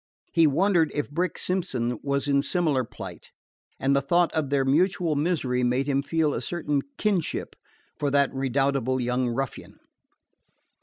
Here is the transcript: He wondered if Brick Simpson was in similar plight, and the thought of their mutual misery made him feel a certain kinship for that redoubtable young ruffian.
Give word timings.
He 0.33 0.47
wondered 0.47 0.91
if 0.95 1.11
Brick 1.11 1.37
Simpson 1.37 1.99
was 2.01 2.27
in 2.27 2.41
similar 2.41 2.83
plight, 2.83 3.29
and 3.79 3.95
the 3.95 4.01
thought 4.01 4.33
of 4.33 4.49
their 4.49 4.65
mutual 4.65 5.15
misery 5.15 5.61
made 5.63 5.85
him 5.87 6.01
feel 6.01 6.33
a 6.33 6.41
certain 6.41 6.81
kinship 6.97 7.55
for 7.99 8.09
that 8.09 8.33
redoubtable 8.33 8.99
young 8.99 9.27
ruffian. 9.29 9.77